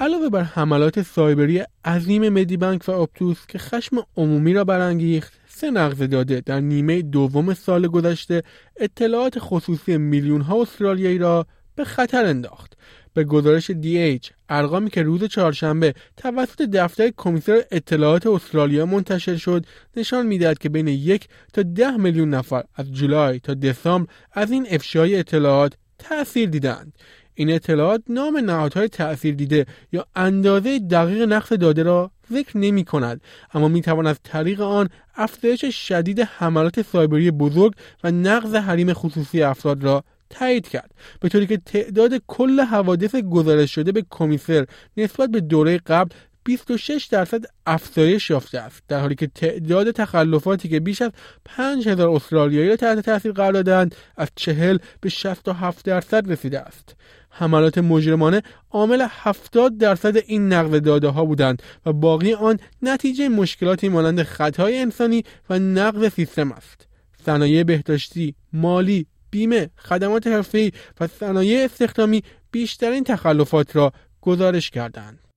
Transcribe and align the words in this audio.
علاوه 0.00 0.28
بر 0.28 0.42
حملات 0.42 1.02
سایبری 1.02 1.64
عظیم 1.84 2.28
مدیبنک 2.28 2.88
و 2.88 2.90
اپتوس 2.90 3.46
که 3.48 3.58
خشم 3.58 3.96
عمومی 4.16 4.54
را 4.54 4.64
برانگیخت 4.64 5.32
سه 5.48 5.70
نقض 5.70 6.02
داده 6.02 6.40
در 6.40 6.60
نیمه 6.60 7.02
دوم 7.02 7.54
سال 7.54 7.86
گذشته 7.86 8.42
اطلاعات 8.76 9.38
خصوصی 9.38 9.96
میلیون 9.96 10.40
ها 10.40 10.62
استرالیایی 10.62 11.18
را 11.18 11.46
به 11.74 11.84
خطر 11.84 12.24
انداخت. 12.24 12.76
به 13.14 13.24
گزارش 13.24 13.70
DH 13.70 14.30
ارقامی 14.48 14.90
که 14.90 15.02
روز 15.02 15.24
چهارشنبه 15.24 15.94
توسط 16.16 16.62
دفتر 16.62 17.10
کمیسر 17.16 17.62
اطلاعات 17.70 18.26
استرالیا 18.26 18.86
منتشر 18.86 19.36
شد 19.36 19.66
نشان 19.96 20.26
می‌دهد 20.26 20.58
که 20.58 20.68
بین 20.68 20.88
یک 20.88 21.28
تا 21.52 21.62
ده 21.62 21.96
میلیون 21.96 22.30
نفر 22.30 22.64
از 22.74 22.92
جولای 22.92 23.40
تا 23.40 23.54
دسامبر 23.54 24.12
از 24.32 24.50
این 24.50 24.66
افشای 24.70 25.16
اطلاعات 25.16 25.72
تأثیر 25.98 26.48
دیدند 26.48 26.92
این 27.38 27.50
اطلاعات 27.50 28.02
نام 28.08 28.36
نهادهای 28.36 28.88
تأثیر 28.88 29.34
دیده 29.34 29.66
یا 29.92 30.06
اندازه 30.16 30.78
دقیق 30.78 31.22
نقص 31.22 31.52
داده 31.52 31.82
را 31.82 32.10
ذکر 32.32 32.58
نمی 32.58 32.84
کند 32.84 33.20
اما 33.54 33.68
می 33.68 33.82
توان 33.82 34.06
از 34.06 34.18
طریق 34.22 34.60
آن 34.60 34.88
افزایش 35.16 35.88
شدید 35.88 36.20
حملات 36.20 36.82
سایبری 36.82 37.30
بزرگ 37.30 37.72
و 38.04 38.10
نقض 38.10 38.54
حریم 38.54 38.92
خصوصی 38.92 39.42
افراد 39.42 39.84
را 39.84 40.04
تایید 40.30 40.68
کرد 40.68 40.90
به 41.20 41.28
طوری 41.28 41.46
که 41.46 41.56
تعداد 41.56 42.12
کل 42.26 42.60
حوادث 42.60 43.14
گزارش 43.14 43.74
شده 43.74 43.92
به 43.92 44.04
کمیسر 44.10 44.66
نسبت 44.96 45.30
به 45.30 45.40
دوره 45.40 45.78
قبل 45.78 46.14
26 46.44 47.04
درصد 47.04 47.44
افزایش 47.66 48.30
یافته 48.30 48.58
است 48.58 48.82
در 48.88 49.00
حالی 49.00 49.14
که 49.14 49.26
تعداد 49.26 49.90
تخلفاتی 49.90 50.68
که 50.68 50.80
بیش 50.80 51.02
از 51.02 51.10
5000 51.44 52.08
استرالیایی 52.08 52.68
را 52.68 52.76
تحت 52.76 52.98
تاثیر 52.98 53.32
قرار 53.32 53.52
دادند 53.52 53.94
از 54.16 54.28
40 54.34 54.78
به 55.00 55.08
67 55.08 55.84
درصد 55.84 56.32
رسیده 56.32 56.60
است. 56.60 56.96
حملات 57.30 57.78
مجرمانه 57.78 58.42
عامل 58.70 59.06
70 59.10 59.78
درصد 59.78 60.16
این 60.16 60.52
نقل 60.52 60.78
داده 60.78 61.08
ها 61.08 61.24
بودند 61.24 61.62
و 61.86 61.92
باقی 61.92 62.34
آن 62.34 62.58
نتیجه 62.82 63.28
مشکلاتی 63.28 63.88
مانند 63.88 64.22
خطای 64.22 64.78
انسانی 64.78 65.24
و 65.50 65.58
نقض 65.58 66.12
سیستم 66.12 66.52
است. 66.52 66.86
صنایع 67.26 67.62
بهداشتی 67.62 68.34
مالی 68.52 69.06
بیمه 69.30 69.70
خدمات 69.76 70.26
حرفه‌ای 70.26 70.72
و 71.00 71.06
صنایع 71.06 71.64
استخدامی 71.64 72.22
بیشترین 72.50 73.04
تخلفات 73.04 73.76
را 73.76 73.92
گزارش 74.20 74.70
کردند. 74.70 75.27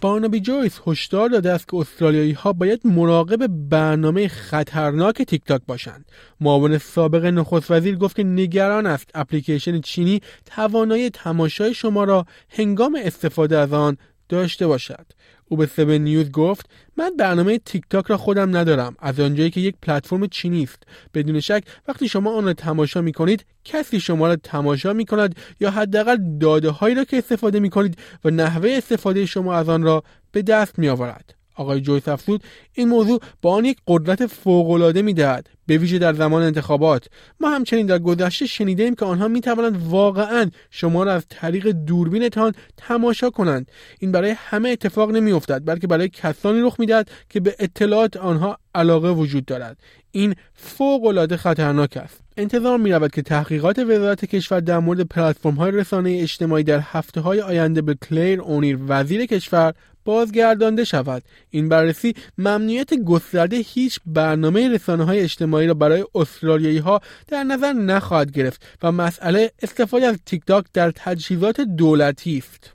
بارنابی 0.00 0.40
جویس 0.40 0.80
هشدار 0.86 1.28
داده 1.28 1.52
است 1.52 1.68
که 1.68 1.76
استرالیایی 1.76 2.32
ها 2.32 2.52
باید 2.52 2.80
مراقب 2.84 3.46
برنامه 3.46 4.28
خطرناک 4.28 5.22
تیک 5.22 5.44
تاک 5.44 5.62
باشند. 5.66 6.04
معاون 6.40 6.78
سابق 6.78 7.24
نخست 7.24 7.70
وزیر 7.70 7.96
گفت 7.96 8.16
که 8.16 8.24
نگران 8.24 8.86
است 8.86 9.10
اپلیکیشن 9.14 9.80
چینی 9.80 10.20
توانایی 10.44 11.10
تماشای 11.10 11.74
شما 11.74 12.04
را 12.04 12.26
هنگام 12.50 12.98
استفاده 13.04 13.58
از 13.58 13.72
آن 13.72 13.96
داشته 14.28 14.66
باشد. 14.66 15.06
او 15.48 15.56
به 15.56 15.64
7 15.64 15.80
نیوز 15.80 16.30
گفت 16.30 16.70
من 16.96 17.16
برنامه 17.16 17.58
تیک 17.58 17.84
تاک 17.90 18.06
را 18.06 18.16
خودم 18.16 18.56
ندارم. 18.56 18.96
از 18.98 19.20
آنجایی 19.20 19.50
که 19.50 19.60
یک 19.60 19.74
پلتفرم 19.82 20.26
چینی 20.26 20.62
است. 20.62 20.82
بدون 21.14 21.40
شک 21.40 21.64
وقتی 21.88 22.08
شما 22.08 22.36
آن 22.36 22.44
را 22.44 22.52
تماشا 22.52 23.00
می 23.00 23.12
کنید 23.12 23.44
کسی 23.64 24.00
شما 24.00 24.28
را 24.28 24.36
تماشا 24.36 24.92
می 24.92 25.04
کند 25.04 25.36
یا 25.60 25.70
حداقل 25.70 26.38
داده 26.40 26.70
هایی 26.70 26.94
را 26.94 27.04
که 27.04 27.18
استفاده 27.18 27.60
می 27.60 27.70
کنید 27.70 27.98
و 28.24 28.30
نحوه 28.30 28.70
استفاده 28.70 29.26
شما 29.26 29.54
از 29.54 29.68
آن 29.68 29.82
را 29.82 30.02
به 30.32 30.42
دست 30.42 30.78
می 30.78 30.88
آورد 30.88 31.34
آقای 31.56 31.80
جویس 31.80 32.08
افزود 32.08 32.42
این 32.72 32.88
موضوع 32.88 33.20
با 33.42 33.54
آن 33.54 33.64
یک 33.64 33.78
قدرت 33.86 34.26
فوقالعاده 34.26 35.02
می‌دهد 35.02 35.48
به 35.66 35.78
ویژه 35.78 35.98
در 35.98 36.14
زمان 36.14 36.42
انتخابات. 36.42 37.06
ما 37.40 37.48
همچنین 37.48 37.86
در 37.86 37.98
گذشته 37.98 38.46
شنیدیم 38.46 38.94
که 38.94 39.04
آنها 39.04 39.28
می 39.28 39.40
توانند 39.40 39.86
واقعا 39.88 40.50
شما 40.70 41.04
را 41.04 41.12
از 41.12 41.26
طریق 41.28 41.70
دوربینتان 41.70 42.52
تماشا 42.76 43.30
کنند. 43.30 43.70
این 43.98 44.12
برای 44.12 44.34
همه 44.36 44.68
اتفاق 44.68 45.10
نمی 45.10 45.32
افتد 45.32 45.62
بلکه 45.64 45.86
برای 45.86 46.08
کسانی 46.08 46.60
رخ 46.60 46.80
می‌دهد 46.80 47.10
که 47.28 47.40
به 47.40 47.56
اطلاعات 47.58 48.16
آنها 48.16 48.58
علاقه 48.76 49.10
وجود 49.10 49.44
دارد. 49.44 49.76
این 50.10 50.34
فوق 50.54 51.04
العاده 51.04 51.36
خطرناک 51.36 51.96
است. 51.96 52.20
انتظار 52.36 52.78
می 52.78 52.92
رود 52.92 53.10
که 53.10 53.22
تحقیقات 53.22 53.78
وزارت 53.78 54.24
کشور 54.24 54.60
در 54.60 54.78
مورد 54.78 55.00
پلتفرم 55.00 55.54
های 55.54 55.70
رسانه 55.70 56.18
اجتماعی 56.22 56.64
در 56.64 56.80
هفته 56.82 57.20
های 57.20 57.40
آینده 57.40 57.82
به 57.82 57.94
کلیر 57.94 58.40
اونیر 58.40 58.78
وزیر 58.88 59.26
کشور 59.26 59.74
بازگردانده 60.04 60.84
شود. 60.84 61.22
این 61.50 61.68
بررسی 61.68 62.14
ممنوعیت 62.38 62.94
گسترده 62.94 63.56
هیچ 63.56 64.00
برنامه 64.06 64.68
رسانه 64.68 65.04
های 65.04 65.20
اجتماعی 65.20 65.66
را 65.66 65.74
برای 65.74 66.04
استرالیایی 66.14 66.78
ها 66.78 67.00
در 67.28 67.44
نظر 67.44 67.72
نخواهد 67.72 68.30
گرفت 68.30 68.66
و 68.82 68.92
مسئله 68.92 69.50
استفاده 69.62 70.06
از 70.06 70.18
تیک 70.26 70.44
تاک 70.46 70.64
در 70.72 70.90
تجهیزات 70.96 71.60
دولتی 71.60 72.38
است. 72.38 72.72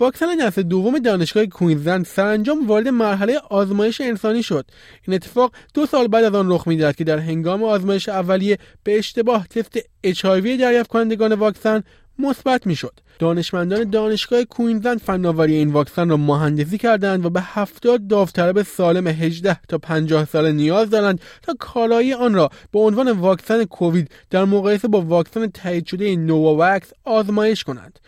واکسن 0.00 0.26
نسل 0.40 0.62
دوم 0.62 0.98
دانشگاه 0.98 1.46
کوینزلند 1.46 2.06
سرانجام 2.06 2.66
وارد 2.66 2.88
مرحله 2.88 3.38
آزمایش 3.50 4.00
انسانی 4.00 4.42
شد. 4.42 4.66
این 5.06 5.14
اتفاق 5.14 5.52
دو 5.74 5.86
سال 5.86 6.08
بعد 6.08 6.24
از 6.24 6.34
آن 6.34 6.52
رخ 6.52 6.68
می‌دهد 6.68 6.96
که 6.96 7.04
در 7.04 7.18
هنگام 7.18 7.64
آزمایش 7.64 8.08
اولیه 8.08 8.58
به 8.82 8.98
اشتباه 8.98 9.46
تست 9.46 9.78
اچ 10.02 10.26
دریافت 10.26 10.90
کنندگان 10.90 11.32
واکسن 11.32 11.82
مثبت 12.18 12.66
می‌شد. 12.66 13.00
دانشمندان 13.18 13.90
دانشگاه 13.90 14.44
کوینزلند 14.44 15.00
فناوری 15.00 15.54
این 15.54 15.70
واکسن 15.70 16.08
را 16.08 16.16
مهندسی 16.16 16.78
کردند 16.78 17.26
و 17.26 17.30
به 17.30 17.40
هفتاد 17.44 18.06
داوطلب 18.06 18.62
سالم 18.62 19.06
18 19.06 19.60
تا 19.68 19.78
50 19.78 20.24
ساله 20.24 20.52
نیاز 20.52 20.90
دارند 20.90 21.20
تا 21.42 21.54
کالایی 21.58 22.12
آن 22.12 22.34
را 22.34 22.50
به 22.72 22.78
عنوان 22.78 23.10
واکسن 23.10 23.64
کووید 23.64 24.10
در 24.30 24.44
مقایسه 24.44 24.88
با 24.88 25.00
واکسن 25.00 25.46
تایید 25.46 25.86
شده 25.86 26.16
نوواکس 26.16 26.92
آزمایش 27.04 27.64
کنند. 27.64 27.98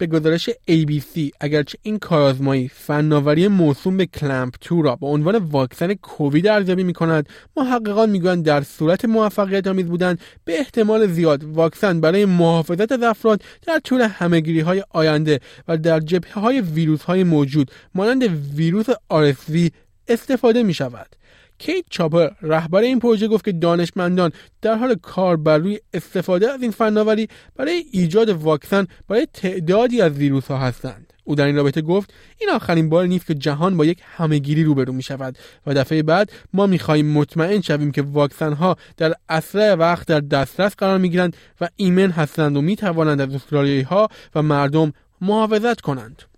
به 0.00 0.06
گزارش 0.06 0.50
ABC 0.50 1.30
اگرچه 1.40 1.78
این 1.82 1.98
کارآزمایی 1.98 2.68
فناوری 2.68 3.48
موسوم 3.48 3.96
به 3.96 4.06
کلمپ 4.06 4.54
2 4.68 4.82
را 4.82 4.96
به 4.96 5.06
عنوان 5.06 5.36
واکسن 5.36 5.94
کووید 5.94 6.46
ارزیابی 6.46 6.84
می 6.84 6.92
کند 6.92 7.28
محققان 7.56 8.10
می‌گویند 8.10 8.44
در 8.44 8.62
صورت 8.62 9.04
موفقیت 9.04 9.66
آمیز 9.66 9.86
بودن 9.86 10.16
به 10.44 10.58
احتمال 10.58 11.06
زیاد 11.06 11.44
واکسن 11.44 12.00
برای 12.00 12.24
محافظت 12.24 12.92
از 12.92 13.02
افراد 13.02 13.42
در 13.66 13.78
طول 13.78 14.00
همهگیری 14.00 14.60
های 14.60 14.84
آینده 14.90 15.40
و 15.68 15.76
در 15.76 16.00
جبهه 16.00 16.34
های 16.34 16.60
ویروس 16.60 17.02
های 17.02 17.24
موجود 17.24 17.70
مانند 17.94 18.22
ویروس 18.54 18.86
RSV 19.12 19.70
استفاده 20.08 20.62
می 20.62 20.74
شود 20.74 21.16
کیت 21.60 21.84
چاپر 21.90 22.28
رهبر 22.42 22.80
این 22.80 22.98
پروژه 22.98 23.28
گفت 23.28 23.44
که 23.44 23.52
دانشمندان 23.52 24.32
در 24.62 24.74
حال 24.74 24.94
کار 24.94 25.36
بر 25.36 25.58
روی 25.58 25.78
استفاده 25.94 26.50
از 26.50 26.62
این 26.62 26.70
فناوری 26.70 27.28
برای 27.56 27.84
ایجاد 27.92 28.28
واکسن 28.28 28.86
برای 29.08 29.26
تعدادی 29.34 30.00
از 30.00 30.12
ویروس 30.12 30.46
ها 30.46 30.58
هستند. 30.58 31.12
او 31.24 31.34
در 31.34 31.46
این 31.46 31.56
رابطه 31.56 31.82
گفت 31.82 32.14
این 32.38 32.50
آخرین 32.50 32.88
بار 32.88 33.06
نیست 33.06 33.26
که 33.26 33.34
جهان 33.34 33.76
با 33.76 33.84
یک 33.84 33.98
همهگیری 34.16 34.64
روبرو 34.64 34.92
می 34.92 35.02
شود 35.02 35.38
و 35.66 35.74
دفعه 35.74 36.02
بعد 36.02 36.32
ما 36.52 36.66
می 36.66 36.78
خواهیم 36.78 37.06
مطمئن 37.06 37.60
شویم 37.60 37.90
که 37.90 38.02
واکسن 38.02 38.52
ها 38.52 38.76
در 38.96 39.14
اسرع 39.28 39.74
وقت 39.74 40.06
در 40.06 40.20
دسترس 40.20 40.74
قرار 40.76 40.98
می 40.98 41.10
گیرند 41.10 41.36
و 41.60 41.68
ایمن 41.76 42.10
هستند 42.10 42.56
و 42.56 42.60
می 42.60 42.76
توانند 42.76 43.20
از 43.20 43.34
استرالیایی 43.34 43.82
ها 43.82 44.08
و 44.34 44.42
مردم 44.42 44.92
محافظت 45.20 45.80
کنند. 45.80 46.29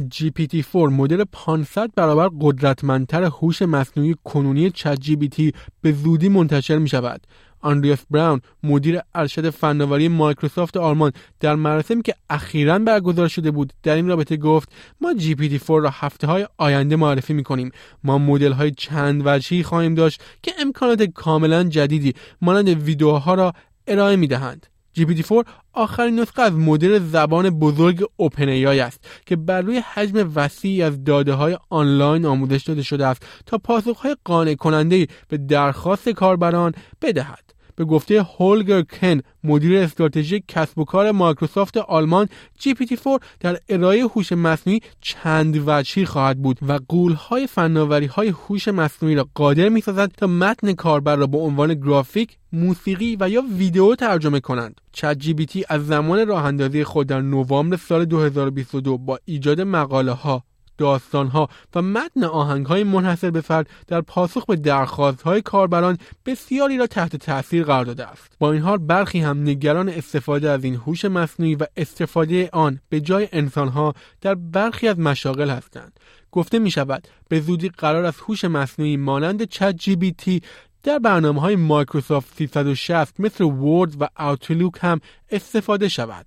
GPT-4 0.00 0.74
مدل 0.74 1.24
500 1.32 1.90
برابر 1.96 2.30
قدرتمندتر 2.40 3.22
هوش 3.22 3.62
مصنوعی 3.62 4.16
کنونی 4.24 4.70
چت 4.70 4.98
GPT 5.04 5.52
به 5.80 5.92
زودی 5.92 6.28
منتشر 6.28 6.78
می 6.78 6.88
شود. 6.88 7.26
آندریاس 7.62 7.98
براون 8.10 8.40
مدیر 8.62 9.00
ارشد 9.14 9.50
فناوری 9.50 10.08
مایکروسافت 10.08 10.76
آلمان 10.76 11.12
در 11.40 11.54
مراسمی 11.54 12.02
که 12.02 12.14
اخیرا 12.30 12.78
برگزار 12.78 13.28
شده 13.28 13.50
بود 13.50 13.72
در 13.82 13.94
این 13.94 14.08
رابطه 14.08 14.36
گفت 14.36 14.72
ما 15.00 15.12
GPT-4 15.12 15.68
را 15.68 15.90
هفته 15.92 16.26
های 16.26 16.46
آینده 16.58 16.96
معرفی 16.96 17.34
می 17.34 17.42
کنیم 17.42 17.70
ما 18.04 18.18
مدل 18.18 18.52
های 18.52 18.70
چند 18.70 19.22
وجهی 19.24 19.62
خواهیم 19.62 19.94
داشت 19.94 20.22
که 20.42 20.52
امکانات 20.58 21.02
کاملا 21.02 21.64
جدیدی 21.64 22.14
مانند 22.40 22.68
ویدیوها 22.68 23.34
را 23.34 23.52
ارائه 23.86 24.16
می 24.16 24.26
دهند 24.26 24.66
GPT-4 24.98 25.46
آخرین 25.72 26.20
نسخه 26.20 26.42
از 26.42 26.52
مدل 26.52 26.98
زبان 26.98 27.50
بزرگ 27.50 28.04
اوپن 28.16 28.48
است 28.48 29.00
که 29.26 29.36
بر 29.36 29.62
روی 29.62 29.78
حجم 29.78 30.32
وسیعی 30.34 30.82
از 30.82 31.04
داده 31.04 31.32
های 31.32 31.58
آنلاین 31.70 32.26
آموزش 32.26 32.62
داده 32.62 32.82
شده 32.82 33.06
است 33.06 33.26
تا 33.46 33.58
پاسخهای 33.58 34.16
قانع 34.24 34.54
کننده 34.54 35.06
به 35.28 35.38
درخواست 35.38 36.08
کاربران 36.08 36.72
بدهد. 37.02 37.51
به 37.82 37.88
گفته 37.88 38.22
هولگر 38.22 38.82
کن 38.82 39.20
مدیر 39.44 39.78
استراتژی 39.78 40.44
کسب 40.48 40.78
و 40.78 40.84
کار 40.84 41.10
مایکروسافت 41.10 41.76
آلمان 41.76 42.28
GPT-4 42.60 43.20
در 43.40 43.58
ارائه 43.68 44.02
هوش 44.02 44.32
مصنوعی 44.32 44.80
چند 45.00 45.62
وجهی 45.66 46.04
خواهد 46.04 46.42
بود 46.42 46.58
و 46.68 46.78
قولهای 46.88 47.46
فناوری 47.46 48.06
های 48.06 48.28
هوش 48.28 48.68
مصنوعی 48.68 49.14
را 49.14 49.28
قادر 49.34 49.68
می‌سازد 49.68 50.12
تا 50.16 50.26
متن 50.26 50.72
کاربر 50.72 51.16
را 51.16 51.26
به 51.26 51.38
عنوان 51.38 51.74
گرافیک 51.74 52.38
موسیقی 52.52 53.16
و 53.20 53.28
یا 53.28 53.42
ویدیو 53.56 53.94
ترجمه 53.94 54.40
کنند. 54.40 54.80
چت 54.92 55.18
جی 55.18 55.64
از 55.68 55.86
زمان 55.86 56.26
راه 56.26 56.44
اندازی 56.44 56.84
خود 56.84 57.06
در 57.06 57.20
نوامبر 57.20 57.76
سال 57.76 58.04
2022 58.04 58.98
با 58.98 59.18
ایجاد 59.24 59.60
مقاله 59.60 60.12
ها 60.12 60.44
داستانها 60.82 61.48
و 61.74 61.82
متن 61.82 62.24
های 62.64 62.84
منحصر 62.84 63.30
به 63.30 63.40
فرد 63.40 63.66
در 63.86 64.00
پاسخ 64.00 64.46
به 64.46 64.86
های 65.24 65.42
کاربران 65.42 65.98
بسیاری 66.26 66.78
را 66.78 66.86
تحت 66.86 67.16
تاثیر 67.16 67.64
قرار 67.64 67.84
داده 67.84 68.06
است 68.06 68.36
با 68.38 68.52
این 68.52 68.62
حال 68.62 68.78
برخی 68.78 69.20
هم 69.20 69.42
نگران 69.42 69.88
استفاده 69.88 70.50
از 70.50 70.64
این 70.64 70.74
هوش 70.74 71.04
مصنوعی 71.04 71.54
و 71.54 71.66
استفاده 71.76 72.50
آن 72.52 72.80
به 72.88 73.00
جای 73.00 73.28
انسانها 73.32 73.94
در 74.20 74.34
برخی 74.34 74.88
از 74.88 74.98
مشاغل 74.98 75.50
هستند 75.50 76.00
گفته 76.32 76.58
می 76.58 76.70
شود 76.70 77.08
به 77.28 77.40
زودی 77.40 77.68
قرار 77.68 78.04
است 78.04 78.20
هوش 78.28 78.44
مصنوعی 78.44 78.96
مانند 78.96 79.44
چت 79.44 79.76
جی 79.76 79.96
بی 79.96 80.12
تی 80.12 80.42
در 80.82 80.98
برنامه 80.98 81.40
های 81.40 81.56
مایکروسافت 81.56 82.36
360 82.38 83.20
مثل 83.20 83.44
ورد 83.44 84.02
و 84.02 84.08
اوتلوک 84.18 84.74
هم 84.80 85.00
استفاده 85.30 85.88
شود. 85.88 86.26